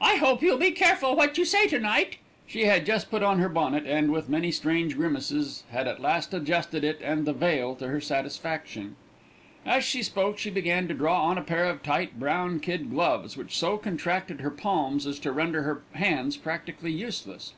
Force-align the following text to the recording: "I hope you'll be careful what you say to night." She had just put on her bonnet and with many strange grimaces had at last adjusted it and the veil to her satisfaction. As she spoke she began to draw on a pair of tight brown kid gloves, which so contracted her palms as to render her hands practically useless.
"I 0.00 0.16
hope 0.16 0.40
you'll 0.40 0.56
be 0.56 0.70
careful 0.70 1.14
what 1.14 1.36
you 1.36 1.44
say 1.44 1.66
to 1.68 1.78
night." 1.78 2.16
She 2.46 2.64
had 2.64 2.86
just 2.86 3.10
put 3.10 3.22
on 3.22 3.38
her 3.38 3.50
bonnet 3.50 3.84
and 3.86 4.10
with 4.10 4.30
many 4.30 4.50
strange 4.50 4.96
grimaces 4.96 5.62
had 5.70 5.86
at 5.86 6.00
last 6.00 6.32
adjusted 6.32 6.84
it 6.84 7.02
and 7.04 7.26
the 7.26 7.34
veil 7.34 7.74
to 7.74 7.88
her 7.88 8.00
satisfaction. 8.00 8.96
As 9.66 9.84
she 9.84 10.02
spoke 10.02 10.38
she 10.38 10.48
began 10.48 10.88
to 10.88 10.94
draw 10.94 11.22
on 11.24 11.36
a 11.36 11.42
pair 11.42 11.66
of 11.66 11.82
tight 11.82 12.18
brown 12.18 12.60
kid 12.60 12.88
gloves, 12.88 13.36
which 13.36 13.58
so 13.58 13.76
contracted 13.76 14.40
her 14.40 14.50
palms 14.50 15.06
as 15.06 15.18
to 15.18 15.32
render 15.32 15.64
her 15.64 15.82
hands 15.92 16.38
practically 16.38 16.92
useless. 16.92 17.52